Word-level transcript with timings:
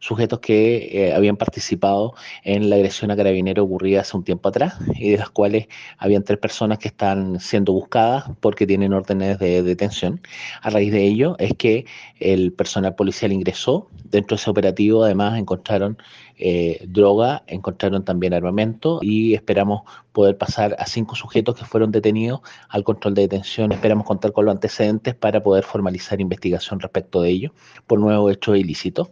sujetos 0.00 0.40
que 0.40 0.88
eh, 0.92 1.14
habían 1.14 1.36
participado 1.36 2.14
en 2.42 2.68
la 2.68 2.76
agresión 2.76 3.10
a 3.10 3.16
carabinero 3.16 3.62
ocurrida 3.62 4.00
hace 4.00 4.16
un 4.16 4.24
tiempo 4.24 4.48
atrás 4.48 4.74
y 4.96 5.10
de 5.10 5.18
las 5.18 5.30
cuales 5.30 5.68
habían 5.98 6.24
tres 6.24 6.38
personas 6.38 6.78
que 6.78 6.88
están 6.88 7.38
siendo 7.38 7.72
buscadas 7.72 8.24
porque 8.40 8.66
tienen 8.66 8.92
órdenes 8.92 9.38
de 9.38 9.62
detención. 9.62 10.20
A 10.62 10.70
raíz 10.70 10.90
de 10.90 11.04
ello 11.04 11.36
es 11.38 11.54
que 11.54 11.86
el 12.18 12.52
personal 12.52 12.94
policial 12.94 13.32
ingresó. 13.32 13.88
Dentro 14.04 14.36
de 14.36 14.40
ese 14.40 14.50
operativo 14.50 15.04
además 15.04 15.38
encontraron 15.38 15.98
eh, 16.42 16.84
droga, 16.88 17.44
encontraron 17.46 18.04
también 18.04 18.32
armamento 18.32 18.98
y 19.02 19.34
esperamos 19.34 19.82
poder 20.12 20.38
pasar 20.38 20.74
a 20.78 20.86
cinco 20.86 21.14
sujetos 21.14 21.54
que 21.54 21.64
fueron 21.64 21.92
detenidos 21.92 22.40
al 22.68 22.82
control 22.82 23.14
de 23.14 23.22
detención. 23.22 23.72
Esperamos 23.72 24.06
contar 24.06 24.32
con 24.32 24.46
los 24.46 24.52
antecedentes 24.52 25.14
para 25.14 25.42
poder 25.42 25.64
formalizar 25.64 26.20
investigación 26.20 26.80
respecto 26.80 27.22
de 27.22 27.30
ello 27.30 27.52
por 27.86 28.00
nuevo 28.00 28.30
hecho 28.30 28.56
ilícito. 28.56 29.08